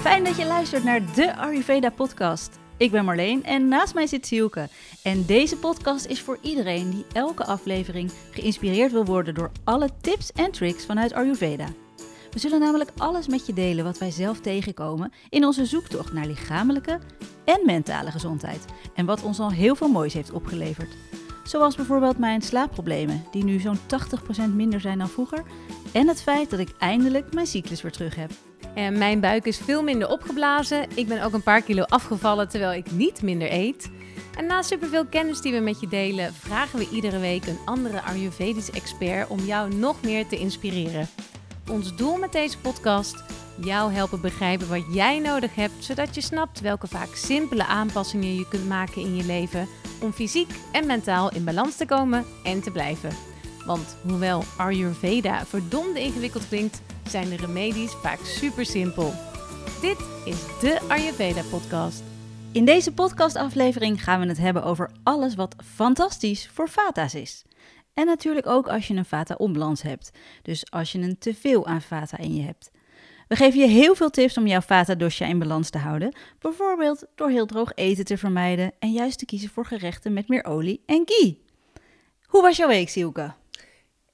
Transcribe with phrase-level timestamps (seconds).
[0.00, 2.58] Fijn dat je luistert naar de Ayurveda podcast.
[2.76, 4.68] Ik ben Marleen en naast mij zit Sielke.
[5.02, 10.32] En deze podcast is voor iedereen die elke aflevering geïnspireerd wil worden door alle tips
[10.32, 11.66] en tricks vanuit Ayurveda.
[12.30, 16.26] We zullen namelijk alles met je delen wat wij zelf tegenkomen in onze zoektocht naar
[16.26, 16.98] lichamelijke
[17.44, 18.64] en mentale gezondheid.
[18.94, 20.96] En wat ons al heel veel moois heeft opgeleverd.
[21.44, 23.78] Zoals bijvoorbeeld mijn slaapproblemen, die nu zo'n
[24.50, 25.42] 80% minder zijn dan vroeger.
[25.92, 28.30] En het feit dat ik eindelijk mijn cyclus weer terug heb.
[28.74, 30.86] En mijn buik is veel minder opgeblazen.
[30.94, 33.90] Ik ben ook een paar kilo afgevallen terwijl ik niet minder eet.
[34.36, 38.02] En na superveel kennis die we met je delen, vragen we iedere week een andere
[38.02, 41.08] Ayurvedische expert om jou nog meer te inspireren.
[41.70, 43.24] Ons doel met deze podcast:
[43.60, 48.48] jou helpen begrijpen wat jij nodig hebt, zodat je snapt welke vaak simpele aanpassingen je
[48.48, 49.68] kunt maken in je leven
[50.02, 53.10] om fysiek en mentaal in balans te komen en te blijven.
[53.66, 59.12] Want hoewel Ayurveda verdomde ingewikkeld klinkt, zijn de remedies vaak super simpel.
[59.80, 62.02] Dit is de Ayurveda podcast.
[62.52, 67.44] In deze podcastaflevering gaan we het hebben over alles wat fantastisch voor vata's is.
[67.94, 70.10] En natuurlijk ook als je een vata-onbalans hebt.
[70.42, 72.70] Dus als je een teveel aan vata in je hebt.
[73.28, 76.14] We geven je heel veel tips om jouw vata dosha in balans te houden.
[76.38, 80.44] Bijvoorbeeld door heel droog eten te vermijden en juist te kiezen voor gerechten met meer
[80.44, 81.42] olie en ghee.
[82.26, 83.39] Hoe was jouw week, Sielke?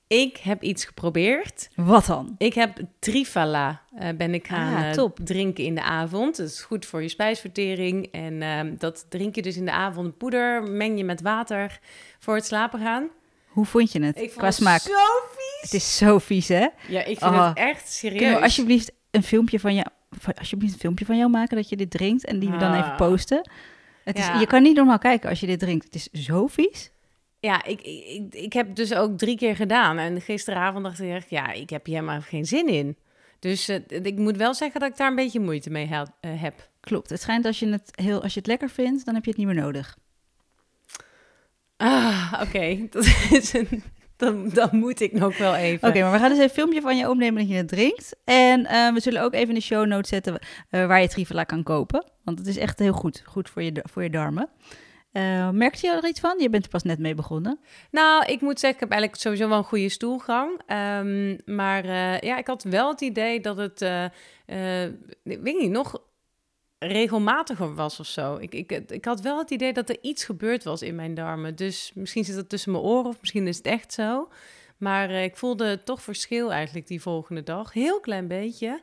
[0.08, 1.68] Ik heb iets geprobeerd.
[1.74, 2.34] Wat dan?
[2.38, 5.18] Ik heb Trifala uh, ben ik gaan Ah, top.
[5.24, 6.36] drinken in de avond.
[6.36, 8.08] Dat is goed voor je spijsvertering.
[8.12, 10.16] En ehm, dat drink je dus in de avond.
[10.18, 11.78] Poeder meng je met water
[12.18, 13.08] voor het slapen gaan.
[13.46, 14.80] Hoe vond je het Ik vond qua het smaak?
[14.80, 14.92] zo
[15.36, 15.60] vies.
[15.70, 16.66] Het is zo vies, hè?
[16.88, 17.48] Ja, ik vind Oh.
[17.48, 18.18] het echt serieus.
[18.20, 19.86] Kunnen we alsjeblieft een filmpje van jou,
[20.38, 22.90] alsjeblieft een filmpje van jou maken dat je dit drinkt en die we dan even
[22.90, 22.96] Ah.
[22.96, 23.50] posten?
[24.04, 24.26] Het is.
[24.40, 25.84] Je kan niet normaal kijken als je dit drinkt.
[25.84, 26.90] Het is zo vies.
[27.46, 29.98] Ja, ik, ik, ik, heb dus ook drie keer gedaan.
[29.98, 32.96] En gisteravond dacht ik echt, ja, ik heb hier helemaal geen zin in.
[33.38, 36.68] Dus eh, ik moet wel zeggen dat ik daar een beetje moeite mee eh, heb.
[36.80, 37.10] Klopt.
[37.10, 39.38] Het schijnt als je het, heel, als je het lekker vindt, dan heb je het
[39.38, 39.98] niet meer nodig.
[41.76, 42.78] Ah, oké.
[42.90, 43.82] Dat is een...
[44.16, 45.88] Dan, dan moet ik nog wel even.
[45.88, 48.16] Oké, maar we gaan dus een filmpje van je opnemen dat je het drinkt.
[48.24, 50.38] En eh, we zullen ook even in de show notes zetten
[50.70, 52.04] waar je Trivela kan kopen.
[52.24, 53.22] Want het is echt heel goed.
[53.26, 54.48] Goed voor je, voor je darmen.
[55.16, 56.38] Eh merkte je er iets van?
[56.38, 57.60] Je bent er pas net mee begonnen.
[57.90, 60.60] Nou, ik moet zeggen, ik heb eigenlijk sowieso wel een goede stoelgang.
[60.66, 63.80] Ehm, maar eh, ja, ik had wel het idee dat het,
[65.22, 66.02] ik weet niet, nog
[66.78, 68.36] regelmatiger was of zo.
[68.36, 71.56] Ik, ik, ik had wel het idee dat er iets gebeurd was in mijn darmen.
[71.56, 74.28] Dus misschien zit het tussen mijn oren of misschien is het echt zo.
[74.76, 77.72] Maar ik voelde toch verschil eigenlijk die volgende dag.
[77.72, 78.82] Heel klein beetje.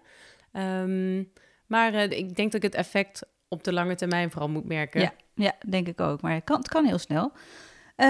[0.51, 1.23] Ehm,
[1.67, 5.01] maar ik denk dat ik het effect op de lange termijn vooral moet merken.
[5.01, 5.13] Ja.
[5.35, 6.21] Ja, denk ik ook.
[6.21, 7.31] Maar het kan, het kan heel snel.
[7.95, 8.07] Eh,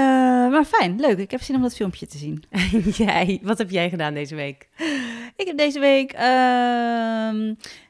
[0.50, 1.18] maar fijn, leuk.
[1.18, 2.44] Ik heb zin om dat filmpje te zien.
[3.06, 4.70] Jij, wat heb jij gedaan deze week?
[5.36, 6.12] Ik heb deze week.
[6.12, 7.38] ehm,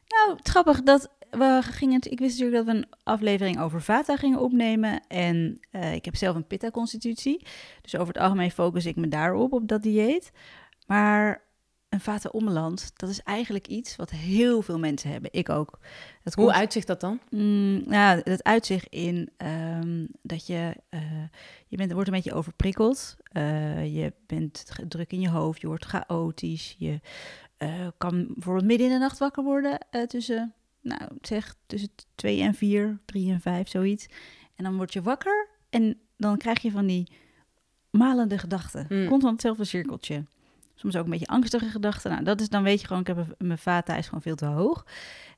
[0.08, 2.00] nou, grappig dat we gingen.
[2.10, 5.02] Ik wist natuurlijk dat we een aflevering over Vata gingen opnemen.
[5.08, 7.46] En eh, ik heb zelf een Pitta-constitutie.
[7.82, 10.32] Dus over het algemeen focus ik me daarop, op dat dieet.
[10.88, 11.42] Maar
[11.94, 15.30] een Vata onbalans, dat is eigenlijk iets wat heel veel mensen hebben.
[15.34, 15.80] Ik ook.
[16.24, 17.20] Dat Hoe komt- uitzicht dat dan?
[17.30, 21.02] Mm, nou, het uitzicht in ehm, dat je, eh,
[21.68, 23.16] je bent, wordt een beetje overprikkeld.
[23.24, 26.76] Eh, je bent druk in je hoofd, je wordt chaotisch.
[26.78, 27.00] Je
[27.58, 29.78] eh, kan bijvoorbeeld midden in de nacht wakker worden
[30.08, 34.06] tussen, nou, zeg tussen 2 en 4, 3 en 5, zoiets.
[34.56, 37.12] En dan word je wakker en dan krijg je van die
[37.90, 38.86] malende gedachten.
[38.90, 39.08] Mm.
[39.08, 40.24] Komt dan hetzelfde cirkeltje.
[40.84, 42.12] Soms ook een beetje angstige gedachten.
[42.12, 44.46] Nou, dat is dan weet je gewoon, ik heb mijn vata is gewoon veel te
[44.46, 44.86] hoog.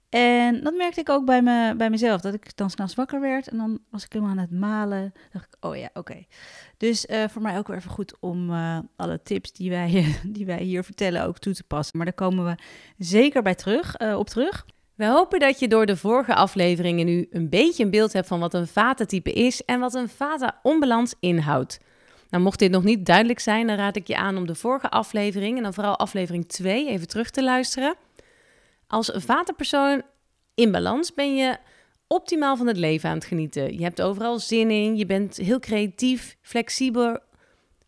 [0.10, 2.22] En dat merkte ik ook bij, me, bij mezelf.
[2.22, 5.14] Dat ik dan s'nachts wakker werd en dan was ik helemaal aan het malen.
[5.32, 6.26] dacht ik, oh ja, oké.
[6.78, 10.46] Dus eh, voor mij ook weer even goed om eh, alle tips die wij, die
[10.46, 11.98] wij hier vertellen ook toe te passen.
[11.98, 12.56] Maar daar komen we
[12.98, 14.66] zeker bij terug, eh, op terug.
[14.96, 18.40] We hopen dat je door de vorige afleveringen nu een beetje een beeld hebt van
[18.40, 21.80] wat een vata-type is en wat een vata-onbalans inhoudt.
[22.36, 24.90] Nou, mocht dit nog niet duidelijk zijn, dan raad ik je aan om de vorige
[24.90, 27.96] aflevering en dan vooral aflevering 2 even terug te luisteren.
[28.88, 30.02] Als vata-persoon
[30.56, 31.58] in balans ben je
[32.08, 33.78] optimaal van het leven aan het genieten.
[33.78, 37.20] Je hebt overal zin in, je bent heel creatief, flexibel,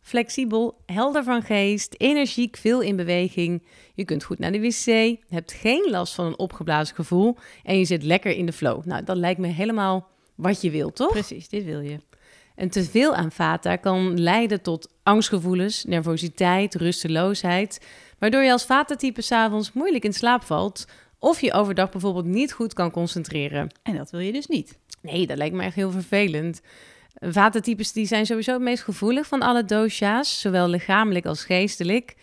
[0.01, 3.63] flexibel, helder van geest, energiek, veel in beweging.
[3.93, 7.85] Je kunt goed naar de wc, hebt geen last van een opgeblazen gevoel en je
[7.85, 8.85] zit lekker in de flow.
[8.85, 11.11] Nou, dat lijkt me helemaal wat je wilt, toch?
[11.11, 12.06] Precies, dit wil je.
[12.57, 17.85] En te veel aan vata kan leiden tot angstgevoelens, nervositeit, rusteloosheid,
[18.19, 20.87] waardoor je als vata-type s'avonds moeilijk in slaap valt
[21.19, 23.69] of je overdag bijvoorbeeld niet goed kan concentreren.
[23.83, 24.77] En dat wil je dus niet.
[25.01, 26.61] Nee, dat lijkt me echt heel vervelend.
[27.13, 32.15] Vata-types die zijn sowieso het meest gevoelig van alle dosha's, zowel lichamelijk als geestelijk.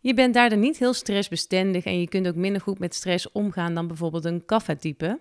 [0.00, 3.32] Je Je bent daardoor niet heel stressbestendig en je kunt ook minder goed met stress
[3.32, 5.20] omgaan dan bijvoorbeeld een kaffa-type.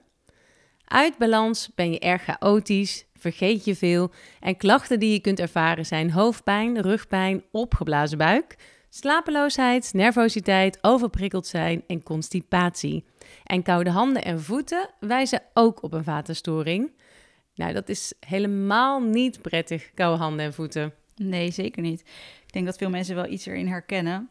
[0.85, 5.85] Uit balans ben je erg chaotisch, vergeet je veel en klachten die je kunt ervaren
[5.85, 8.55] zijn hoofdpijn, rugpijn, opgeblazen buik,
[8.89, 13.05] slapeloosheid, nervositeit, overprikkeld zijn en constipatie.
[13.43, 16.91] En koude handen en voeten wijzen ook op een vatenstoring.
[17.55, 20.93] Nou, dat is helemaal niet prettig, koude handen en voeten.
[21.15, 21.99] Nee, zeker niet.
[22.45, 24.29] Ik denk dat veel mensen wel iets erin herkennen.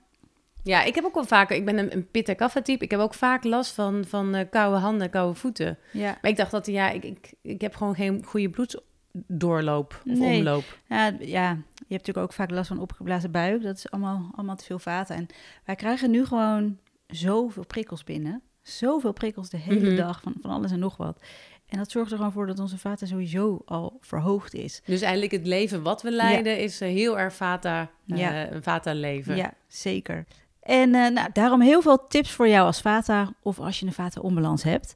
[0.67, 2.85] Ja, ik heb ook wel vaker, ik ben een, een pitta kaffa type.
[2.85, 5.79] Ik heb ook vaak last van, van uh, koude handen, koude voeten.
[5.93, 6.19] Ja.
[6.23, 10.39] Maar ik dacht dat, ja, ik, ik, ik heb gewoon geen goede bloeddoorloop of Nee.
[10.39, 10.79] omloop.
[10.89, 13.63] Ja, ja, je hebt natuurlijk ook vaak last van opgeblazen buik.
[13.63, 15.17] Dat is allemaal, allemaal te veel vaten.
[15.17, 15.27] En
[15.65, 18.43] wij krijgen nu gewoon zoveel prikkels binnen.
[18.63, 19.97] Zoveel prikkels de hele Mhm.
[19.97, 21.21] dag van, van alles en nog wat.
[21.67, 24.83] En dat zorgt er gewoon voor dat onze vaten sowieso al verhoogd is.
[24.85, 28.51] Dus eigenlijk het leven wat we leiden is eh, heel erg vata, eh, Ja.
[28.53, 29.37] een vata leven.
[29.37, 30.25] Ja, zeker.
[30.67, 33.93] En eh, nou, daarom heel veel tips voor jou als vata of als je een
[33.93, 34.95] vata onbalans hebt.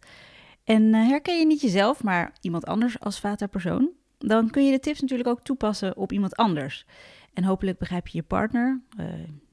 [0.65, 4.71] En eh, herken je niet jezelf, maar iemand anders als vata persoon, dan kun je
[4.71, 6.87] de tips natuurlijk ook toepassen op iemand anders.
[7.35, 9.07] En hopelijk begrijp je je partner, eh,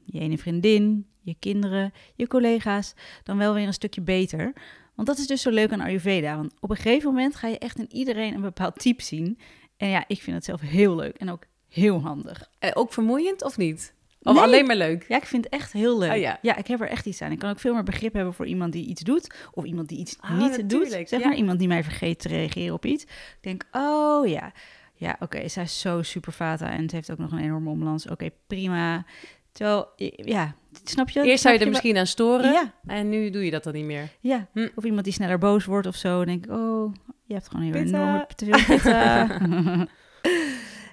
[0.06, 2.94] je ene vriendin, je kinderen, je collega's
[3.24, 4.54] dan wel weer een stukje beter.
[4.96, 6.36] Want dat is dus zo leuk aan Ayurveda.
[6.36, 9.40] Want op een gegeven moment ga je echt in iedereen een bepaald type zien.
[9.78, 12.50] En ja, ik vind het zelf heel leuk en ook heel handig.
[12.60, 13.94] Eh, ook vermoeiend of niet?
[14.22, 14.44] Of Nee.
[14.44, 15.06] alleen maar leuk?
[15.08, 16.12] Ja, ik vind het echt heel leuk.
[16.12, 16.56] Oh, ja.
[16.58, 17.32] ik heb er echt iets aan.
[17.32, 19.34] Ik kan ook veel meer begrip hebben voor iemand die iets doet.
[19.54, 20.88] Of iemand die iets Ah, niet doet.
[20.90, 21.28] Zeg ja.
[21.28, 23.04] maar, iemand die mij vergeet te reageren op iets.
[23.04, 24.52] Ik denk, oh ja.
[24.94, 28.08] Ja, oké, zij is zo super vata en ze heeft ook nog een enorme ombalans.
[28.10, 29.06] Oké, prima.
[29.52, 31.22] Terwijl, ja, snap je?
[31.24, 33.86] Eerst zou je er misschien aan storen Ja, en nu doe je dat dan niet
[33.86, 34.10] meer.
[34.20, 34.48] ja.
[34.54, 34.68] Hm.
[34.76, 36.18] Of iemand die sneller boos wordt of zo.
[36.18, 36.94] Dan denk ik, oh,
[37.24, 39.88] je hebt gewoon heel enorm te veel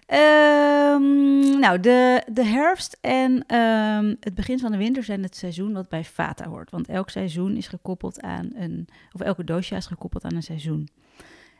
[0.06, 5.72] Ehm, nou, de, de herfst en ehm, het begin van de winter zijn het seizoen
[5.72, 6.70] wat bij Vata hoort.
[6.70, 10.88] Want elk seizoen is gekoppeld aan een, of elke dosha is gekoppeld aan een seizoen.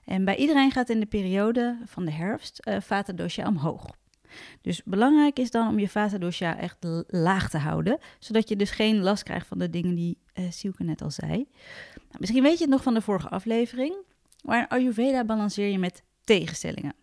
[0.04, 3.96] En bij iedereen gaat in de periode van de herfst eh Vata dosha omhoog.
[4.60, 6.76] Dus belangrijk is dan om je Vata dosha echt
[7.06, 10.84] laag te houden, zodat je dus geen last krijgt van de dingen die eh Sielke
[10.84, 11.28] net al zei.
[11.94, 13.94] Nou, misschien weet je het nog van de vorige aflevering,
[14.44, 16.94] maar Ayurveda balanceer je met tegenstellingen.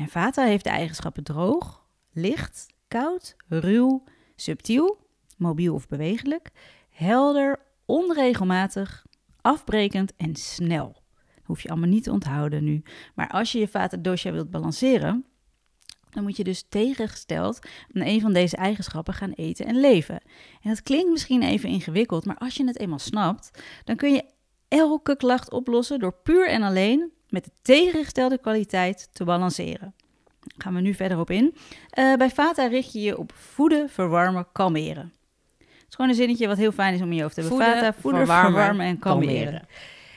[0.00, 4.04] En Vata heeft de eigenschappen droog, licht, koud, ruw,
[4.36, 4.98] subtiel,
[5.36, 6.50] mobiel of bewegelijk,
[6.90, 9.06] helder, onregelmatig,
[9.40, 11.02] afbrekend en snel.
[11.44, 12.82] Hoef je allemaal niet te onthouden nu.
[13.14, 15.24] Maar als je je Vata dosha wilt balanceren,
[16.10, 17.58] dan moet je dus tegengesteld
[17.92, 20.20] aan een van deze eigenschappen gaan eten en leven.
[20.62, 24.24] En dat klinkt misschien even ingewikkeld, maar als je het eenmaal snapt, dan kun je
[24.68, 29.94] elke klacht oplossen door puur en alleen met de tegengestelde kwaliteit te balanceren.
[30.40, 31.54] Daar gaan we nu verder op in.
[31.90, 35.12] Eh, bij Vata richt je je op voeden, verwarmen, kalmeren.
[35.58, 37.58] Het is gewoon een zinnetje wat heel fijn is om in je hoofd te hebben.
[37.58, 39.34] Voeden, Vata, voeden, verwarmen, verwarmen, en kalmeren.
[39.34, 39.68] kalmeren.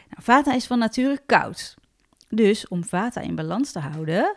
[0.10, 1.76] Nou, vata is van nature koud.
[2.30, 4.36] Dus om Vata in balans te houden,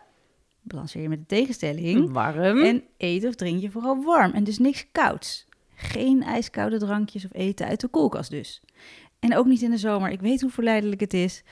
[0.63, 2.13] balanceer je met de tegenstelling.
[2.13, 2.63] Warm.
[2.63, 5.47] En eet of drink je vooral warm en dus niks kouds.
[5.75, 8.61] Geen ijskoude drankjes of eten uit de koelkast dus.
[9.19, 10.11] En ook niet in de zomer.
[10.11, 11.43] Ik weet hoe verleidelijk het is.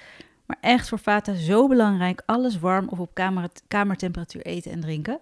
[0.47, 2.23] Maar echt voor Vata zo belangrijk.
[2.27, 5.19] Alles warm of op kamer, kamertemperatuur eten en drinken.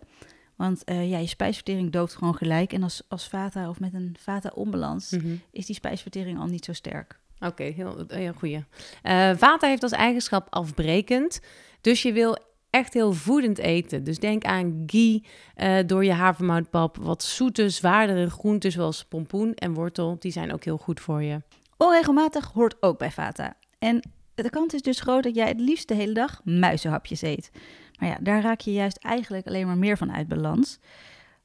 [0.56, 2.72] Want eh, ja, je spijsvertering dooft gewoon gelijk.
[2.72, 5.34] En als, als Vata of met een Vata-onbalans Mhm.
[5.50, 7.18] is die spijsvertering al niet zo sterk.
[7.40, 8.64] Oké, heel, heel goeie.
[9.02, 11.40] Eh vata heeft als eigenschap afbrekend.
[11.80, 12.36] Dus je wil
[12.70, 14.04] echt heel voedend eten.
[14.04, 15.24] Dus denk aan ghee
[15.54, 16.96] eh, door je havermoutpap.
[16.96, 20.16] Wat zoete, zwaardere groenten zoals pompoen en wortel.
[20.18, 21.42] Die zijn ook heel goed voor je.
[21.76, 23.56] Onregelmatig hoort ook bij Vata.
[23.78, 24.02] En
[24.34, 27.50] de kans is dus groot dat jij het liefst de hele dag muizenhapjes eet.
[27.98, 30.78] Maar ja, daar raak je juist eigenlijk alleen maar meer van uit balans.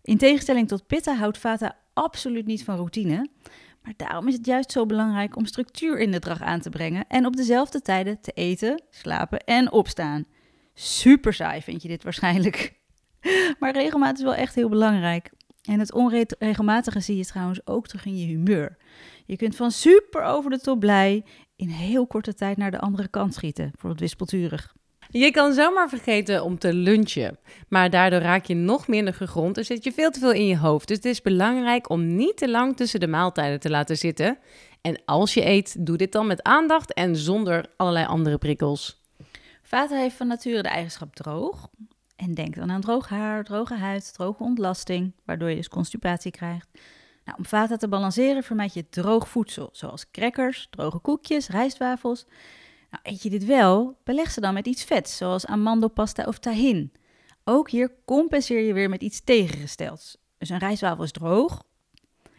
[0.01, 3.29] In tegenstelling tot Pitta houdt Vata absoluut niet van routine.
[3.81, 7.07] Maar daarom is het juist zo belangrijk om structuur in de dag aan te brengen
[7.07, 10.25] en op dezelfde tijden te eten, slapen en opstaan.
[10.73, 12.75] Super saai vind je dit waarschijnlijk.
[13.59, 15.31] Maar regelmaat is wel echt heel belangrijk.
[15.61, 18.77] En het onregelmatige zie je trouwens ook terug in je humeur.
[19.25, 21.23] Je kunt van super over de top blij
[21.57, 23.69] in heel korte tijd naar de andere kant schieten.
[23.71, 24.75] Bijvoorbeeld wispelturig.
[25.09, 27.37] Je kan zomaar vergeten om te lunchen.
[27.67, 30.57] Maar daardoor raak je nog minder gegrond en zit je veel te veel in je
[30.57, 30.87] hoofd.
[30.87, 34.37] Dus het is belangrijk om niet te lang tussen de maaltijden te laten zitten.
[34.81, 39.01] En als je eet, doe dit dan met aandacht en zonder allerlei andere prikkels.
[39.61, 41.69] Vata heeft van nature de eigenschap droog.
[42.15, 46.67] En denk dan aan droog haar, droge huid, droge ontlasting, waardoor je dus constipatie krijgt.
[47.27, 52.25] Nou, om Vata te balanceren vermijd je droog voedsel, zoals crackers, droge koekjes, rijstwafels.
[52.91, 56.91] Nou, eet je dit wel, beleg ze dan met iets vets, zoals amandelpasta of tahin.
[57.43, 60.17] Ook hier compenseer je weer met iets tegengestelds.
[60.37, 61.63] Dus een rijstwafel is droog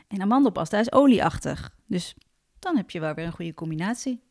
[0.08, 1.74] En amandelpasta is olieachtig.
[1.86, 2.14] Dus
[2.58, 4.22] dan heb je wel weer een goede combinatie.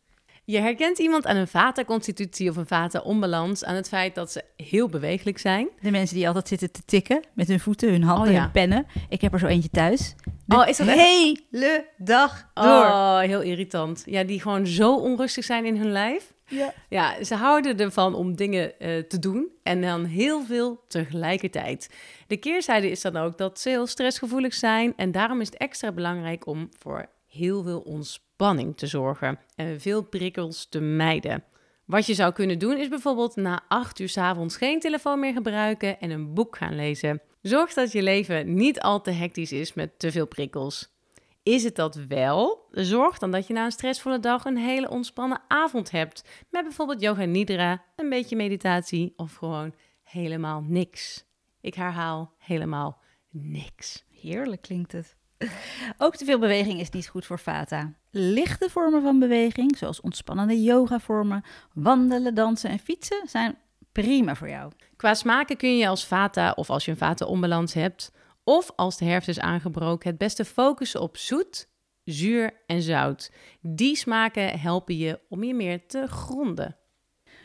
[0.50, 4.88] Je herkent iemand aan een vata-constitutie of een vata-onbalans aan het feit dat ze heel
[4.90, 5.68] bewegelijk zijn.
[5.82, 8.42] De mensen die altijd zitten te tikken met hun voeten, hun handen, Oh ja.
[8.42, 8.86] hun pennen.
[9.10, 10.16] Ik heb er zo eentje thuis.
[10.46, 12.66] De Oh, is dat echt- hele dag door.
[12.66, 14.04] Oh, heel irritant.
[14.06, 16.34] Ja, die gewoon zo onrustig zijn in hun lijf.
[16.50, 16.74] Ja.
[16.90, 21.90] Ja, ze houden ervan om dingen eh, te doen en dan heel veel tegelijkertijd.
[22.28, 25.92] De keerzijde is dan ook dat ze heel stressgevoelig zijn en daarom is het extra
[25.92, 31.44] belangrijk om voor heel veel ontspanning te zorgen en veel prikkels te mijden.
[31.86, 35.34] Wat je zou kunnen doen is bijvoorbeeld na acht uur 's avonds geen telefoon meer
[35.34, 37.22] gebruiken en een boek gaan lezen.
[37.42, 40.96] Zorg dat je leven niet al te hectisch is met te veel prikkels.
[41.44, 42.68] Is het dat wel?
[42.72, 46.24] Zorg dan dat je na een stressvolle dag een hele ontspannen avond hebt.
[46.50, 51.26] Met bijvoorbeeld yoga nidra, een beetje meditatie of gewoon helemaal niks.
[51.62, 54.06] Ik herhaal helemaal niks.
[54.10, 55.17] Heerlijk klinkt het.
[55.98, 57.94] Ook te veel beweging is niet goed voor vata.
[58.12, 63.58] Lichte vormen van beweging, zoals ontspannende yogavormen, wandelen, dansen en fietsen, zijn
[63.92, 64.72] prima voor jou.
[64.96, 68.12] Qua smaken kun je als vata of als je een vata onbalans hebt,
[68.44, 71.68] of als de herfst is aangebroken, het beste focussen op zoet,
[72.04, 73.32] zuur en zout.
[73.62, 76.78] Die smaken helpen je om je meer te gronden.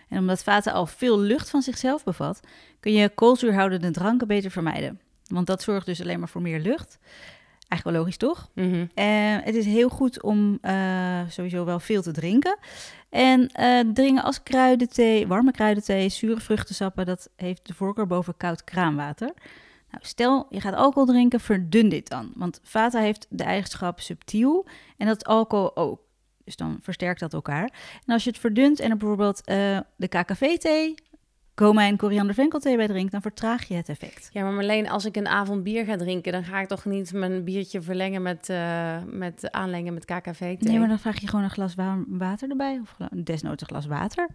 [0.08, 2.40] En omdat vata al veel lucht van zichzelf bevat,
[2.80, 5.00] kun je koolzuurhoudende dranken beter vermijden.
[5.26, 6.99] Want dat zorgt dus alleen maar voor meer lucht.
[7.73, 8.50] Eigenlijk wel logisch, toch?
[8.95, 12.59] Eh, het is heel goed om eh, sowieso wel veel te drinken.
[13.09, 18.64] En eh dringen als kruidenthee, warme kruidenthee, zure vruchtensappen, dat heeft de voorkeur boven koud
[18.64, 19.33] kraanwater.
[19.91, 22.33] Nou, stel je gaat alcohol drinken, verdun dit dan.
[22.35, 26.00] Want vata heeft de eigenschap subtiel en dat alcohol ook.
[26.45, 27.73] Dus dan versterkt dat elkaar.
[28.07, 29.45] En als je het verdunt en er bijvoorbeeld
[29.97, 30.95] de KKV-thee,
[31.54, 34.30] komijn, koriander, venkelthee bij drinkt, dan vertraag je het effect.
[34.32, 37.12] Ja, maar Marleen, als ik een avond bier ga drinken, dan ga ik toch niet
[37.12, 40.56] mijn biertje verlengen met, eh, met aanlengen met KKV-thee?
[40.71, 42.78] Nee, maar dan vraag je gewoon een glas wa- water erbij.
[42.82, 44.28] Of desnoods een glas water.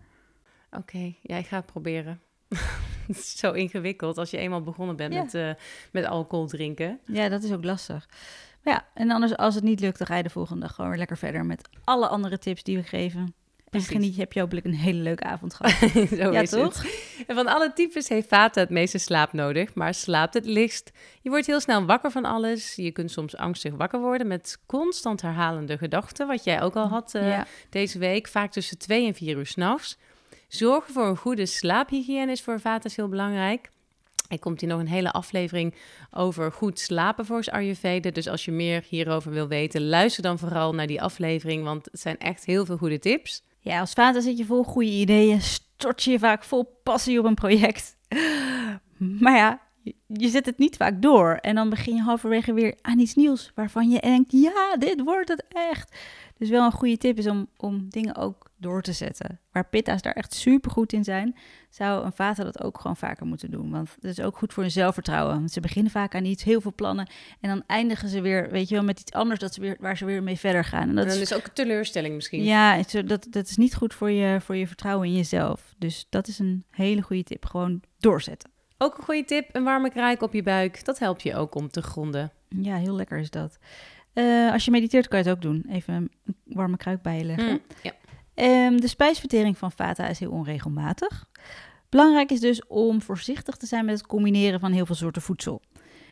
[0.71, 2.21] Oké, ja, ik ga het proberen.
[3.07, 5.21] het is zo ingewikkeld als je eenmaal begonnen bent Ja.
[5.23, 5.49] met, eh,
[5.91, 6.99] met alcohol drinken.
[7.05, 8.09] Ja, dat is ook lastig.
[8.63, 10.89] Maar ja, en anders als het niet lukt, dan ga je de volgende dag gewoon
[10.89, 13.33] weer lekker verder met alle andere tips die we geven.
[13.77, 14.01] En Precies.
[14.01, 15.73] geniet, heb je hopelijk een hele leuke avond gehad.
[16.19, 16.83] zo ja, is toch?
[16.83, 17.25] het.
[17.27, 20.91] En van alle types heeft Vata het meeste slaap nodig, maar slaapt het lichtst.
[21.21, 22.75] Je wordt heel snel wakker van alles.
[22.75, 27.15] Je kunt soms angstig wakker worden met constant herhalende gedachten, wat jij ook al had
[27.15, 27.45] eh, ja.
[27.69, 29.97] deze week, vaak tussen 2 en 4 uur s'nachts.
[30.47, 33.69] Zorgen voor een goede slaaphygiëne is voor Vata heel belangrijk.
[34.27, 35.75] Er komt hier nog een hele aflevering
[36.11, 38.09] over goed slapen volgens Ayurveda.
[38.09, 41.99] Dus als je meer hierover wil weten, luister dan vooral naar die aflevering, want het
[41.99, 43.43] zijn echt heel veel goede tips.
[43.67, 47.25] Ja, als vader zit je vol goede ideeën, stort je je vaak vol passie op
[47.25, 47.95] een project.
[48.97, 49.59] Maar ja,
[50.07, 51.33] je- zet het niet vaak door.
[51.41, 55.29] En dan begin je halverwege weer aan iets nieuws waarvan je denkt, ja, dit wordt
[55.29, 55.97] het echt.
[56.37, 59.39] Dus wel een goede tip is om, om dingen ook door te zetten.
[59.51, 61.35] Waar pitta's daar echt super goed in zijn,
[61.69, 63.71] zou een vader dat ook gewoon vaker moeten doen.
[63.71, 65.35] Want dat is ook goed voor hun zelfvertrouwen.
[65.35, 67.09] Want ze beginnen vaak aan iets, heel veel plannen.
[67.41, 69.97] En dan eindigen ze weer, weet je wel, met iets anders dat ze weer, waar
[69.97, 70.89] ze weer mee verder gaan.
[70.89, 72.43] En dat En dan is ook een teleurstelling misschien.
[72.43, 75.73] ja, dat, dat is niet goed voor je, voor je vertrouwen in jezelf.
[75.77, 77.45] Dus dat is een hele goede tip.
[77.45, 78.49] Gewoon doorzetten.
[78.77, 80.85] Ook een goede tip, een warme kraak op je buik.
[80.85, 82.31] Dat helpt je ook om te gronden.
[82.49, 83.57] Ja, heel lekker is dat.
[84.17, 85.65] Eh, als je mediteert kan je het ook doen.
[85.69, 87.49] Even een warme kruik bij je leggen.
[87.49, 87.91] Mm, ja.
[88.33, 91.25] Ehm, de spijsvertering van vata is heel onregelmatig.
[91.89, 95.61] Belangrijk is dus om voorzichtig te zijn met het combineren van heel veel soorten voedsel.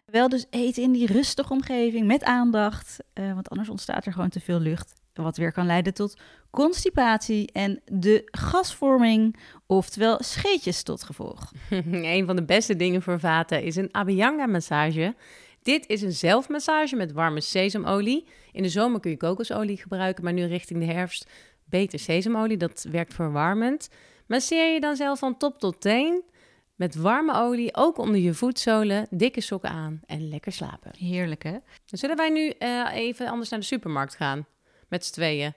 [0.05, 4.29] Wel dus eten in die rustige omgeving met aandacht, eh, want anders ontstaat er gewoon
[4.29, 4.93] te veel lucht.
[5.13, 6.17] Wat weer kan leiden tot
[6.49, 9.35] constipatie en de gasvorming,
[9.65, 11.51] oftewel scheetjes tot gevolg.
[11.69, 15.15] een van de beste dingen voor vaten is een Abhyanga-massage.
[15.65, 18.27] Dit is een zelfmassage met warme sesamolie.
[18.51, 21.29] In de zomer kun je kokosolie gebruiken, maar nu richting de herfst
[21.63, 22.57] beter sesamolie.
[22.57, 23.89] Dat werkt verwarmend.
[24.27, 26.23] Masseer je dan zelf van top tot teen
[26.75, 30.91] met warme olie, ook onder je voetzolen, dikke sokken aan en lekker slapen.
[30.97, 31.51] Heerlijk hè?
[31.85, 34.45] Dan zullen wij nu eh, even anders naar de supermarkt gaan
[34.87, 35.53] met z'n tweeën.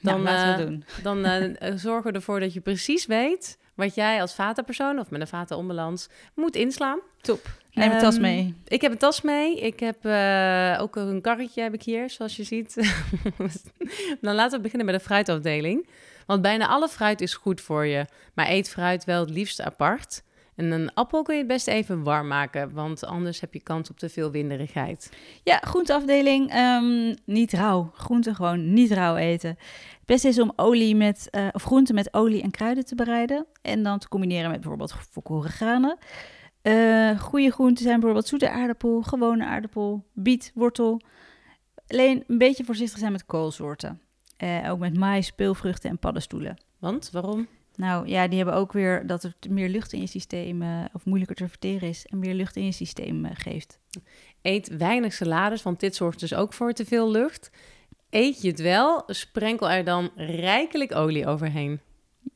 [0.00, 0.84] Dan laten we eh, doen.
[1.22, 5.20] Dan eh, zorgen we ervoor dat je precies weet wat jij als vatenpersoon of met
[5.20, 7.00] een vatenonbalans moet inslaan.
[7.20, 7.60] Top.
[7.72, 8.54] Neem een tas Ehm, mee.
[8.66, 9.60] Ik heb een tas mee.
[9.60, 12.74] Ik heb eh, ook een karretje heb ik hier, zoals je ziet.
[14.20, 15.88] Dan laten we beginnen met de fruitafdeling.
[16.26, 18.06] Want bijna alle fruit is goed voor je.
[18.34, 20.22] Maar eet fruit wel het liefst apart.
[20.56, 23.90] En een appel kun je het best even warm maken, want anders heb je kans
[23.90, 25.12] op te veel winderigheid.
[25.44, 26.50] Ja, groenteafdeling.
[26.50, 27.90] ehm, niet rauw.
[27.94, 29.48] Groenten gewoon niet rauw eten.
[29.48, 33.46] Het beste is om olie met, eh, of groenten met olie en kruiden te bereiden.
[33.62, 35.98] En dan te combineren met bijvoorbeeld volkoren granen.
[36.62, 41.00] Eh goede groenten zijn bijvoorbeeld zoete aardappel, gewone aardappel, biet, wortel.
[41.86, 44.00] alleen een beetje voorzichtig zijn met koolsoorten.
[44.36, 46.56] Eh, ook met maïs, speelvruchten en paddenstoelen.
[46.78, 47.48] Want, waarom?
[47.74, 51.04] Nou ja, die hebben ook weer dat er meer lucht in je systeem, eh, of
[51.04, 53.78] moeilijker te verteren is, en meer lucht in je systeem geeft.
[54.42, 57.50] Eet weinig salades, want dit zorgt dus ook voor te veel lucht.
[58.10, 61.80] Eet je het wel, sprenkel er dan rijkelijk olie overheen.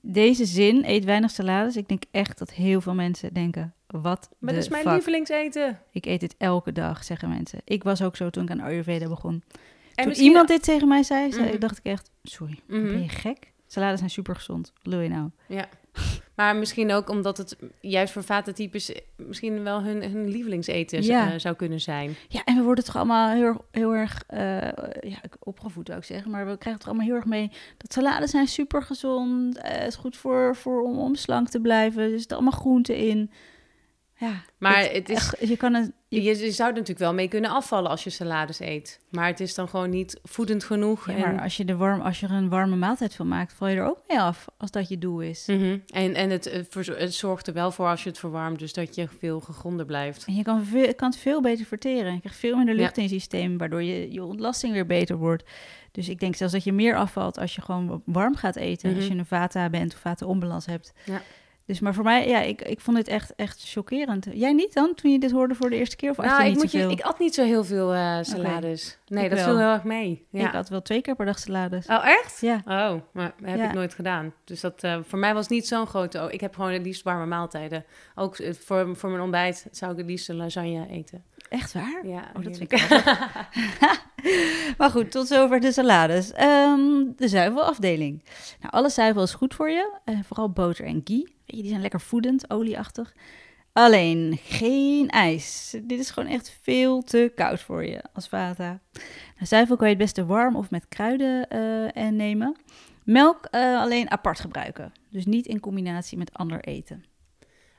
[0.01, 1.77] Deze zin, eet weinig salades.
[1.77, 4.93] Ik denk echt dat heel veel mensen denken, wat Maar dat is mijn fuck?
[4.93, 5.81] lievelingseten.
[5.91, 7.61] Ik eet dit elke dag, zeggen mensen.
[7.65, 9.33] Ik was ook zo toen ik aan Ayurveda begon.
[9.33, 9.43] En
[9.95, 11.59] toen misschien- iemand dit tegen mij zei, zei Mhm.
[11.59, 12.83] dacht ik echt, sorry, Mhm.
[12.83, 13.53] ben je gek?
[13.67, 14.73] Salades zijn super gezond.
[14.83, 15.31] Wat Wil je nou?
[15.49, 15.69] Ja.
[16.37, 21.33] Maar misschien ook omdat het juist voor vatentypes misschien wel hun, hun lievelingseten Ja.
[21.33, 22.15] eh, zou kunnen zijn.
[22.29, 26.05] Ja, en we worden toch allemaal heel, erg- heel erg eh, ja, opgevoed, zou ik
[26.05, 26.31] zeggen.
[26.31, 29.59] Maar we krijgen toch allemaal heel erg mee dat salades zijn super gezond.
[29.59, 32.03] eh, het is goed voor, voor om, om slank te blijven.
[32.03, 33.31] Er zitten allemaal groenten in.
[34.19, 35.91] Ja, Maar het- het is, echt, je kan het...
[36.09, 39.01] je, je zou er natuurlijk wel mee kunnen afvallen als je salades eet.
[39.11, 41.07] Maar het is dan gewoon niet voedend genoeg.
[41.11, 43.53] Ja, en, maar als je, de warm, als je er een warme maaltijd van maakt,
[43.53, 44.47] val je er ook mee af.
[44.59, 45.47] Als dat je doel is.
[45.47, 45.79] Mhm.
[45.87, 46.63] en, en het, eh,
[46.99, 50.25] het zorgt er wel voor als je het verwarmt, dus dat je veel gegronde blijft.
[50.25, 52.13] En je kan, veel, kan het veel beter verteren.
[52.13, 55.45] Je krijgt veel minder lucht in je systeem, waardoor je, je ontlasting weer beter wordt.
[55.93, 58.95] Dus ik denk zelfs dat je meer afvalt als je gewoon warm gaat eten.
[58.95, 59.13] Als Mhm.
[59.13, 60.93] je een vata bent of vata onbalans hebt.
[61.05, 61.23] Ja.
[61.67, 64.27] Dus maar voor mij, ja, ik, ik vond dit echt, echt chockerend.
[64.33, 66.11] Jij niet dan, toen je dit hoorde voor de eerste keer?
[66.11, 68.19] Of at Nou, je ik, niet moet je, ik at niet zo heel veel eh,
[68.23, 68.99] salades.
[69.07, 70.27] Nee, Ik dat viel heel erg mee.
[70.31, 70.47] Ja.
[70.49, 71.87] Ik had wel twee keer per dag salades.
[71.87, 72.41] Oh, echt?
[72.41, 72.57] Ja.
[72.65, 73.69] Oh, maar heb Ja.
[73.69, 74.33] ik nooit gedaan.
[74.45, 76.23] Dus dat, eh, voor mij was het niet zo'n grote...
[76.23, 77.85] Oh, ik heb gewoon het liefst warme maaltijden.
[78.15, 81.25] Ook eh, voor, voor mijn ontbijt zou ik het liefst een lasagne eten.
[81.57, 82.07] Echt waar?
[82.07, 82.79] Ja, Oh, dat vind ik
[84.79, 86.33] Maar goed, tot zover de salades.
[86.33, 86.81] Ehm,
[87.17, 88.23] de zuivelafdeling.
[88.61, 89.99] Nou, alle zuivel is goed voor je.
[90.05, 91.23] eh, vooral boter en ghee.
[91.25, 93.15] Weet je, die zijn lekker voedend, olieachtig.
[93.73, 95.77] Alleen geen ijs.
[95.83, 98.81] Dit is gewoon echt veel te koud voor je als vata.
[99.35, 102.57] Nou, zuivel kan je het beste warm of met kruiden eh, en nemen.
[103.05, 104.93] Melk eh, alleen apart gebruiken.
[105.11, 107.05] Dus niet in combinatie met ander eten.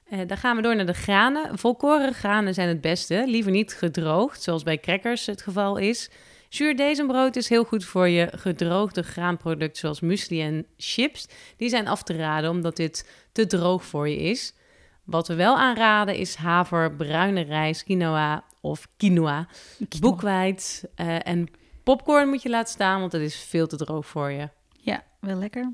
[0.10, 1.58] Eh, dan gaan we door naar de granen.
[1.58, 3.24] Volkoren granen zijn het beste.
[3.26, 6.10] Liever niet gedroogd, zoals bij crackers het geval is.
[6.50, 8.30] Zuurdezenbrood is heel goed voor je.
[8.36, 13.86] Gedroogde graanproducten zoals muesli en chips, die zijn af te raden omdat dit te droog
[13.86, 14.54] voor je is.
[15.04, 19.48] Wat we wel aanraden is haver, bruine rijst, quinoa of quinoa,
[20.00, 21.48] boekweit eh, en
[21.84, 24.50] popcorn moet je laten staan, want het is veel te droog voor je.
[24.80, 25.74] Ja, wel lekker.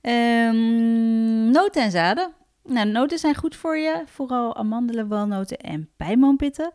[0.00, 2.32] Ehm, noten en zaden.
[2.68, 4.02] Nou, noten zijn goed voor je.
[4.06, 6.72] Vooral amandelen, walnoten en pijnboompitten.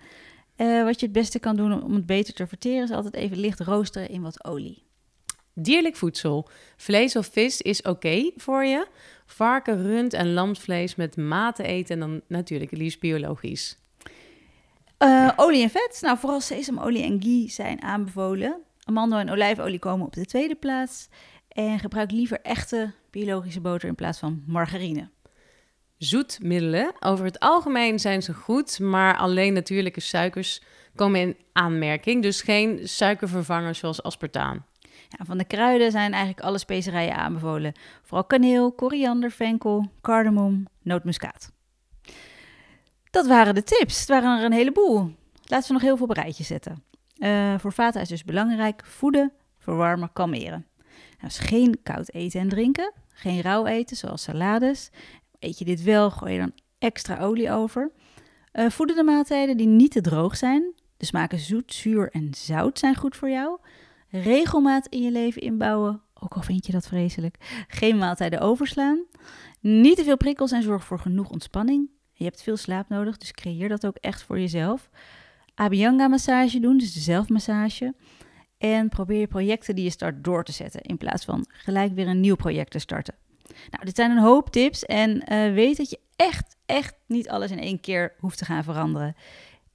[0.55, 2.83] Eh, wat je het beste kan doen om het beter te verteren...
[2.83, 4.83] is altijd even licht roosteren in wat olie.
[5.53, 6.49] Dierlijk voedsel.
[6.77, 8.87] Vlees of vis is oké voor je.
[9.25, 13.77] Varken, rund en lamsvlees met mate eten en dan natuurlijk het liefst biologisch.
[14.97, 15.97] Eh, olie en vet.
[16.01, 18.61] Nou, vooral sesamolie en ghee zijn aanbevolen.
[18.83, 21.07] Amandel en olijfolie komen op de tweede plaats.
[21.47, 25.09] En gebruik liever echte biologische boter in plaats van margarine.
[26.03, 26.93] Zoetmiddelen.
[26.99, 30.61] Over het algemeen zijn ze goed, maar alleen natuurlijke suikers
[30.95, 32.21] komen in aanmerking.
[32.21, 34.65] Dus geen suikervervangers zoals aspartaan.
[35.09, 37.73] Ja, van de kruiden zijn eigenlijk alle specerijen aanbevolen.
[38.01, 41.51] Vooral kaneel, koriander, venkel, cardamom, nootmuskaat.
[43.09, 43.99] Dat waren de tips.
[43.99, 45.15] Het waren er een heleboel.
[45.43, 46.83] Laten we nog heel veel rijtje zetten.
[47.17, 50.65] Eh, voor vata is dus belangrijk voeden, verwarmen, kalmeren.
[51.21, 52.93] Dus geen koud eten en drinken.
[53.13, 54.89] Geen rauw eten, zoals salades.
[55.43, 57.91] Eet je dit wel, gooi je dan extra olie over.
[58.51, 60.73] Eh, voedende maaltijden die niet te droog zijn.
[60.97, 63.59] De smaken zoet, zuur en zout zijn goed voor jou.
[64.09, 67.65] Regelmaat in je leven inbouwen, ook al vind je dat vreselijk.
[67.67, 69.03] Geen maaltijden overslaan.
[69.59, 71.89] Niet te veel prikkels en zorg voor genoeg ontspanning.
[72.11, 74.89] Je hebt veel slaap nodig, dus creëer dat ook echt voor jezelf.
[75.55, 77.95] Abhyanga massage doen, dus de zelfmassage.
[78.57, 82.07] En probeer je projecten die je start door te zetten, in plaats van gelijk weer
[82.07, 83.15] een nieuw project te starten.
[83.71, 87.51] Nou, dit zijn een hoop tips en eh, weet dat je echt, echt niet alles
[87.51, 89.15] in één keer hoeft te gaan veranderen.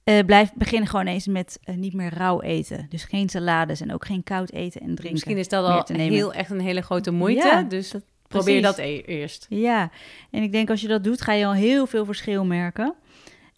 [0.03, 2.85] Eh, blijf beginnen gewoon eens met eh, niet meer rauw eten.
[2.89, 5.11] Dus geen salades en ook geen koud eten en drinken.
[5.11, 5.77] Misschien is dat al
[6.11, 7.47] heel echt een hele grote moeite.
[7.47, 9.45] Ja, dus dat- probeer dat e- eerst.
[9.49, 9.91] Ja,
[10.31, 12.93] en ik denk als je dat doet, ga je al heel veel verschil merken.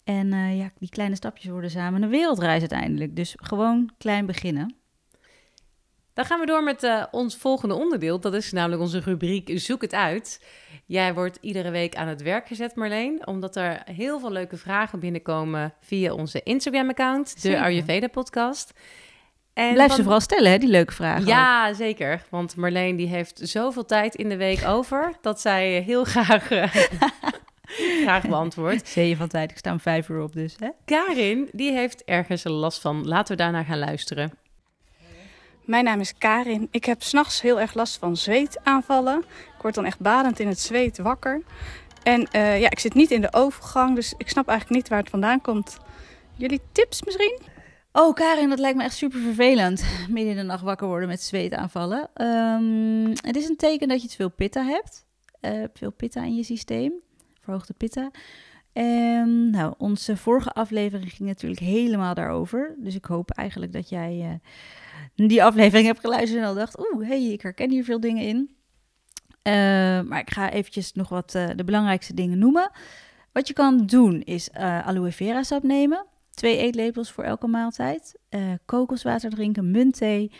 [0.04, 3.16] En ja, die kleine stapjes worden samen een wereldreis uiteindelijk.
[3.16, 4.74] Dus gewoon klein beginnen.
[6.14, 8.20] Dan gaan we door met eh, ons volgende onderdeel.
[8.20, 10.44] Dat is namelijk onze rubriek Zoek het uit.
[10.86, 13.26] Jij wordt iedere week aan het werk gezet, Marleen.
[13.26, 17.60] Omdat er heel veel leuke vragen binnenkomen via onze Instagram-account, de.
[17.60, 18.72] Ayurveda-podcast.
[19.52, 21.26] En Blijf van- ze vooral stellen, hè, die leuke vragen.
[21.26, 22.24] Ja, zeker.
[22.30, 25.12] Want Marleen die heeft zoveel tijd in de week over...
[25.20, 26.74] dat zij heel graag, eh,
[28.04, 28.88] graag beantwoordt.
[28.88, 30.54] Zeeën van tijd, ik sta om vijf uur op dus.
[30.58, 30.68] Hè?
[30.84, 33.08] Karin, die heeft ergens last van.
[33.08, 34.32] Laten we daarnaar gaan luisteren.
[35.72, 36.68] Mijn naam is Karin.
[36.70, 39.18] Ik heb s'nachts heel erg last van zweetaanvallen.
[39.56, 41.42] Ik word dan echt badend in het zweet wakker.
[42.02, 44.98] En uh, ja, ik zit niet in de overgang, dus ik snap eigenlijk niet waar
[44.98, 45.78] het vandaan komt.
[46.36, 47.38] Jullie tips misschien?
[47.92, 49.84] Oh, Karin, dat lijkt me echt super vervelend.
[50.08, 52.10] Midden in de nacht wakker worden met zweetaanvallen.
[52.22, 55.06] Um, het is een teken dat je te veel pitta hebt.
[55.40, 56.92] Uh, veel pitta in je systeem.
[57.40, 58.10] Verhoogde pitta.
[58.72, 62.74] Um, nou, onze vorige aflevering ging natuurlijk helemaal daarover.
[62.78, 64.48] Dus ik hoop eigenlijk dat jij uh,
[65.14, 66.78] die aflevering hebt geluisterd en al dacht...
[66.78, 68.36] Oeh, hey, ik herken hier veel dingen in.
[69.46, 69.52] Uh,
[70.02, 72.70] maar ik ga eventjes nog wat de belangrijkste dingen noemen.
[73.32, 76.06] Wat je kan doen is aloe vera sap nemen.
[76.30, 78.18] Twee eetlepels voor elke maaltijd.
[78.30, 80.30] Uh, kokoswater drinken, muntthee.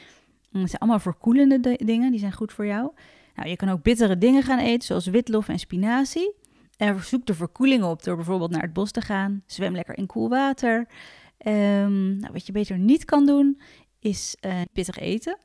[0.51, 2.91] Mm, dat zijn allemaal verkoelende dingen, die zijn goed voor jou.
[3.35, 6.35] Nou, je kan ook bittere dingen gaan eten, zoals witlof en spinazie.
[6.77, 9.43] En zoek de verkoeling op door bijvoorbeeld naar het bos te gaan.
[9.47, 10.87] Zwem lekker in koel water.
[11.47, 13.61] Um, nou, wat je beter niet kan doen,
[14.03, 15.37] is uh, pittig eten.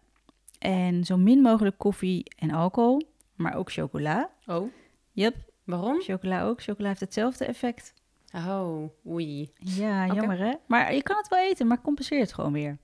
[0.59, 3.01] En zo min mogelijk koffie en alcohol,
[3.35, 4.29] maar ook chocola.
[4.45, 4.71] Oh.
[5.11, 5.35] Yep.
[5.63, 6.01] Waarom?
[6.01, 6.61] Chocola ook.
[6.61, 7.93] Chocola heeft hetzelfde effect.
[8.35, 9.51] Oh, oei.
[9.57, 10.53] Ja, jammer hè.
[10.67, 12.77] Maar je kan het wel eten, maar compenseer het gewoon weer.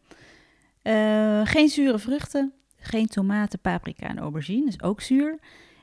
[0.83, 5.39] Uh, geen zure vruchten, geen tomaten, paprika en aubergine, is ook zuur.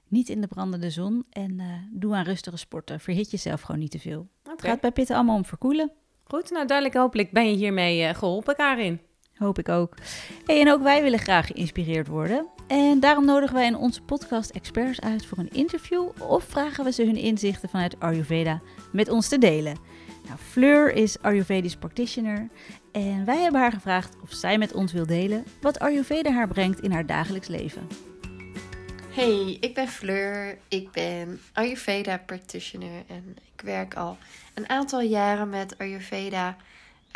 [0.09, 3.01] Niet in de brandende zon en uh, doe aan rustige sporten.
[3.01, 4.29] Verhit jezelf gewoon niet te veel.
[4.43, 4.55] Okay.
[4.57, 5.93] Het gaat bij pitten allemaal om verkoelen.
[6.25, 9.01] Goed, nou duidelijk hopelijk ben je hiermee uh, geholpen, Karin.
[9.41, 9.95] Hoop ik ook.
[10.47, 12.47] En ook wij willen graag geïnspireerd worden.
[12.67, 16.93] En daarom nodigen wij in onze podcast experts uit voor een interview of vragen we
[16.93, 18.61] ze hun inzichten vanuit Ayurveda
[18.93, 19.77] met ons te delen.
[20.27, 22.49] Nou, Fleur is Ayurvedisch practitioner
[22.93, 26.81] en wij hebben haar gevraagd of zij met ons wil delen wat Ayurveda haar brengt
[26.81, 27.89] in haar dagelijks leven.
[29.11, 30.59] Hey, ik ben Fleur.
[30.69, 34.17] Ik ben Ayurveda practitioner en ik werk al
[34.55, 36.57] een aantal jaren met Ayurveda.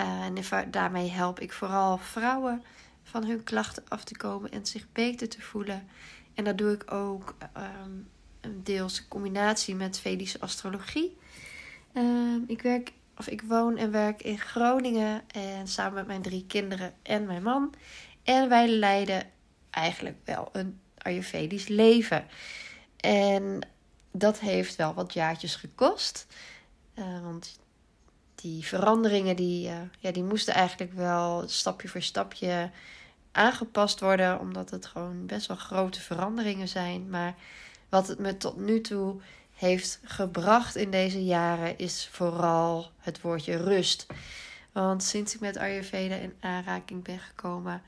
[0.01, 2.63] Uh, en daarmee help ik vooral vrouwen
[3.03, 5.89] van hun klachten af te komen en zich beter te voelen.
[6.35, 8.09] En dat doe ik ook um,
[8.63, 11.17] deels combinatie met Vedische astrologie.
[11.93, 16.45] Um, ik werk of ik woon en werk in Groningen en samen met mijn drie
[16.47, 17.75] kinderen en mijn man.
[18.23, 19.31] En wij leiden
[19.71, 22.27] eigenlijk wel een Ayurvedisch leven.
[22.97, 23.69] En
[24.13, 26.27] dat heeft wel wat jaartjes gekost.
[26.95, 27.59] Uh, want
[28.45, 32.71] die veranderingen die, uh, ja, die moesten eigenlijk wel stapje voor stapje
[33.33, 34.41] aangepast worden.
[34.41, 37.11] Omdat het gewoon best wel grote veranderingen zijn.
[37.11, 37.35] Maar
[37.89, 39.21] wat het me tot nu toe
[39.55, 44.07] heeft gebracht in deze jaren is vooral het woordje rust.
[44.73, 47.83] Want sinds ik met Ayurveda in aanraking ben gekomen,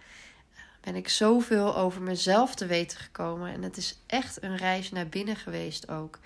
[0.80, 3.52] ben ik zoveel over mezelf te weten gekomen.
[3.52, 6.18] En het is echt een reis naar binnen geweest ook.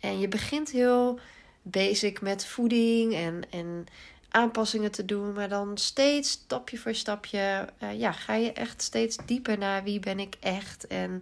[0.00, 1.20] En je begint heel
[1.70, 3.86] basic met voeding en, en
[4.28, 5.32] aanpassingen te doen.
[5.32, 10.00] Maar dan steeds stapje voor stapje uh, ja, ga je echt steeds dieper naar wie
[10.00, 10.86] ben ik echt.
[10.86, 11.20] En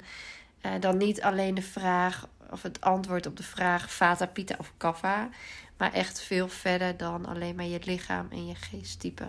[0.66, 4.72] uh, dan niet alleen de vraag of het antwoord op de vraag Vata, Pitta of
[4.76, 5.28] Kapha.
[5.76, 9.28] Maar echt veel verder dan alleen maar je lichaam en je geesttype.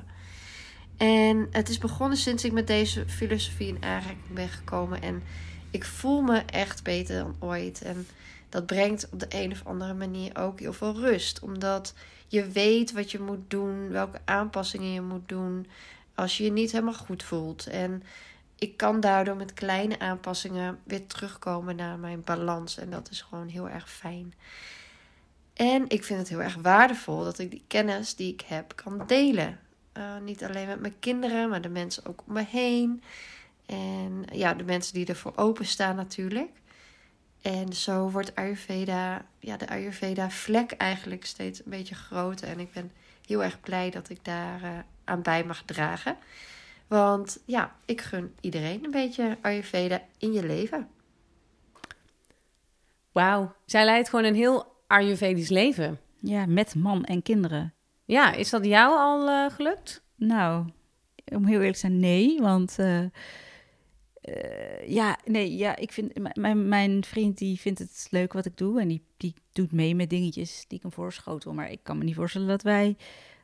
[0.98, 5.02] En het is begonnen sinds ik met deze filosofie in aanraking ben gekomen.
[5.02, 5.24] En
[5.72, 7.82] ik voel me echt beter dan ooit.
[7.82, 8.08] En
[8.58, 11.40] dat brengt op de een of andere manier ook heel veel rust.
[11.40, 11.94] Omdat
[12.28, 15.68] je weet wat je moet doen, welke aanpassingen je moet doen
[16.16, 17.68] als je je niet helemaal goed voelt.
[17.68, 18.04] En
[18.56, 22.78] ik kan daardoor met kleine aanpassingen weer terugkomen naar mijn balans.
[22.78, 24.34] En dat is gewoon heel erg fijn.
[25.54, 29.04] En ik vind het heel erg waardevol dat ik die kennis die ik heb kan
[29.08, 29.60] delen.
[29.98, 33.04] Uh, niet alleen met mijn kinderen, maar de mensen ook om me heen.
[33.66, 36.50] En ja, de mensen die ervoor openstaan natuurlijk.
[37.42, 42.48] En zo wordt Ayurveda, ja, de Ayurveda-vlek eigenlijk steeds een beetje groter.
[42.48, 42.92] En ik ben
[43.26, 44.70] heel erg blij dat ik daar uh,
[45.04, 46.18] aan bij mag dragen.
[46.88, 50.88] Want ja, ik gun iedereen een beetje Ayurveda in je leven.
[53.12, 56.00] Wauw, zij leidt gewoon een heel Ayurvedisch leven.
[56.20, 57.74] Ja, met man en kinderen.
[58.06, 60.04] Ja, is dat jou al uh, gelukt?
[60.16, 60.66] Nou,
[61.26, 62.40] om heel eerlijk te zijn, nee.
[62.42, 63.06] Want uh,
[64.28, 68.58] uh, ja, nee, ja, ik vind mijn, mijn vriend die vindt het leuk wat ik
[68.58, 71.54] doe en die, die doet mee met dingetjes die ik hem voorschotel.
[71.54, 72.98] Maar ik kan me niet voorstellen dat wij,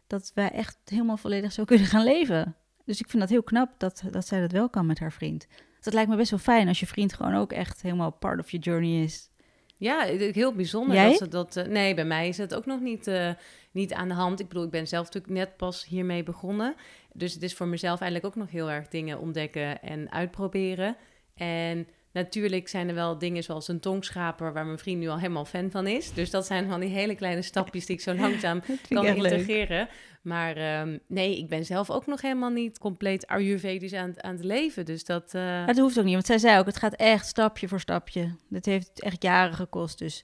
[0.08, 2.56] dat wij echt helemaal volledig zo kunnen gaan leven.
[2.86, 5.48] Dus ik vind dat heel knap dat, dat zij dat wel kan met haar vriend.
[5.80, 8.52] Dat lijkt me best wel fijn als je vriend gewoon ook echt helemaal part of
[8.52, 9.30] your journey is.
[9.78, 10.96] Ja, heel bijzonder.
[10.96, 11.10] Jij?
[11.10, 13.30] Dat ze dat, uh, nee, bij mij is het ook nog niet, uh,
[13.72, 14.40] niet aan de hand.
[14.40, 16.76] Ik bedoel, ik ben zelf natuurlijk net pas hiermee begonnen.
[17.14, 20.96] Dus het is voor mezelf eigenlijk ook nog heel erg dingen ontdekken en uitproberen.
[21.36, 25.46] En Natuurlijk zijn er wel dingen zoals een tongschraper, waar mijn vriend nu al helemaal
[25.46, 26.14] fan van is.
[26.14, 29.88] Dus dat zijn van die hele kleine stapjes die ik zo langzaam kan integreren.
[30.22, 34.44] Maar ehm, nee, ik ben zelf ook nog helemaal niet compleet Ayurvedisch aan, aan het
[34.44, 34.86] leven.
[34.86, 35.34] Dus dat...
[35.36, 35.68] Uh...
[35.68, 38.36] Dat hoeft ook niet, want zij zei ook, het gaat echt stapje voor stapje.
[38.50, 40.24] Dat heeft echt jaren gekost, dus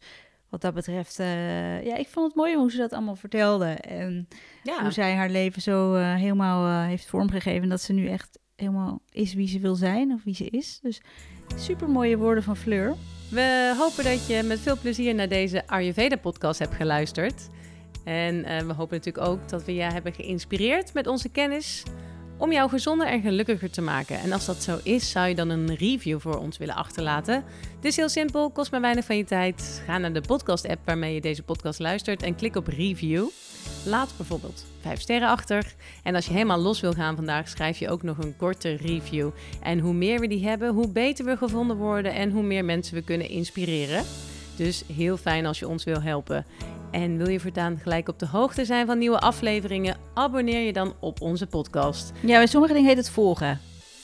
[0.49, 3.65] wat dat betreft, uh, ja, ik vond het mooi hoe ze dat allemaal vertelde.
[3.65, 4.27] En
[4.63, 4.81] ja.
[4.81, 7.69] hoe zij haar leven zo uh, helemaal heeft vormgegeven.
[7.69, 10.79] Dat ze nu echt helemaal is wie ze wil zijn of wie ze is.
[10.81, 11.01] Dus
[11.55, 12.95] super mooie woorden van Fleur.
[13.29, 17.49] We hopen dat je met veel plezier naar deze Ayurveda-podcast hebt geluisterd.
[18.03, 21.83] En we hopen natuurlijk ook dat we je hebben geïnspireerd met onze kennis
[22.39, 24.19] om jou gezonder en gelukkiger te maken.
[24.19, 27.43] En als dat zo is, zou je dan een review voor ons willen achterlaten.
[27.75, 29.81] Het is heel simpel, kost maar weinig van je tijd.
[29.85, 33.27] Ga naar de podcast-app waarmee je deze podcast luistert en klik op review.
[33.85, 35.73] Laat bijvoorbeeld 5 sterren achter.
[36.03, 39.29] En als je helemaal los wil gaan vandaag, schrijf je ook nog een korte review.
[39.61, 42.95] En hoe meer we die hebben, hoe beter we gevonden worden en hoe meer mensen
[42.95, 44.03] we kunnen inspireren.
[44.55, 46.45] Dus heel fijn als je ons wil helpen.
[46.91, 49.97] En wil je voortaan gelijk op de hoogte zijn van nieuwe afleveringen?
[50.13, 52.11] Abonneer je dan op onze podcast.
[52.19, 53.59] Ja, bij sommige dingen heet het volgen.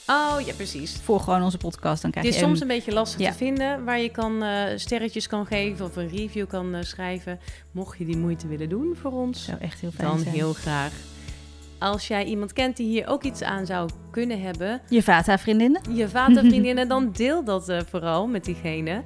[0.06, 0.92] Oh ja, precies.
[1.02, 2.02] Volg gewoon onze podcast.
[2.02, 5.26] Dan krijg het is soms een beetje lastig te vinden waar je kan uh, sterretjes
[5.26, 7.38] kan geven of een review kan uh, schrijven.
[7.70, 10.34] Mocht je die moeite willen doen voor ons, zou echt heel fijn dan zijn.
[10.34, 10.92] heel graag.
[11.78, 14.80] Als jij iemand kent die hier ook iets aan zou kunnen hebben.
[14.88, 15.80] Je Vata-vriendinnen.
[15.94, 19.02] Je Vata-vriendinnen, dan deel dat uh, vooral met diegene.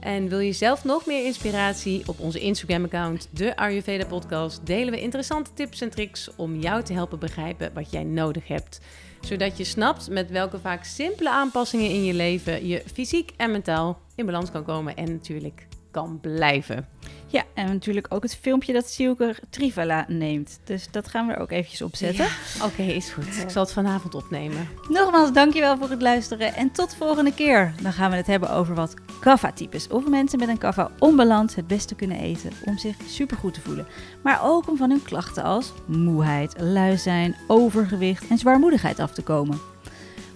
[0.00, 2.02] En wil je zelf nog meer inspiratie?
[2.06, 6.92] Op onze Instagram-account, de Ayurveda Podcast, delen we interessante tips en tricks om jou te
[6.92, 8.80] helpen begrijpen wat jij nodig hebt.
[9.20, 14.00] Zodat je snapt met welke vaak simpele aanpassingen in je leven je fysiek en mentaal
[14.14, 16.86] in balans kan komen en natuurlijk kan blijven.
[17.26, 20.60] Ja, en natuurlijk ook het filmpje dat Silke Trivala neemt.
[20.64, 22.24] Dus dat gaan we er ook eventjes opzetten.
[22.24, 23.36] Ja, Oké, is goed.
[23.42, 24.68] Ik zal het vanavond opnemen.
[24.88, 27.72] Nogmaals, dankjewel voor het luisteren en tot de volgende keer.
[27.82, 29.88] Dan gaan we het hebben over wat kaffa-types.
[29.88, 33.86] Of mensen met een kaffa-onbalans het beste kunnen eten om zich supergoed te voelen.
[34.22, 39.22] Maar ook om van hun klachten als moeheid, lui zijn, overgewicht en zwaarmoedigheid af te
[39.22, 39.60] komen.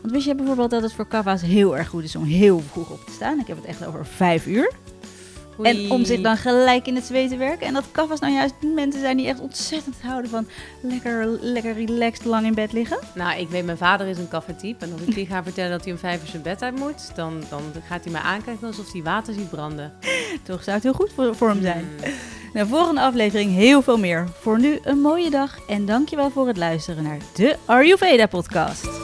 [0.01, 2.91] Want wist je bijvoorbeeld dat het voor kaffa's heel erg goed is om heel vroeg
[2.91, 3.41] op te staan?
[3.41, 4.73] Ik heb het echt over vijf uur.
[5.63, 7.67] En om zich dan gelijk in het zweet te werken.
[7.67, 10.47] En dat kaffers nou juist mensen zijn die echt ontzettend houden van
[10.81, 12.99] lekker, lekker relaxed lang in bed liggen.
[13.15, 14.85] Nou, ik weet, mijn vader is een kaffertype.
[14.85, 17.17] En als ik die ga vertellen dat hij om vijf uur zijn bed uit moet,
[17.17, 19.93] dan, dan gaat hij mij aankijken alsof hij water ziet branden.
[20.43, 21.85] Toch zou het heel goed voor, voor hem zijn.
[21.85, 22.13] Mm.
[22.55, 24.29] Nou, volgende aflevering heel veel meer.
[24.41, 29.04] Voor nu een mooie dag en dankjewel voor het luisteren naar de Ayurveda podcast.